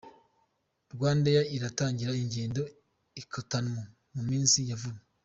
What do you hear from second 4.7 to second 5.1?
vuba.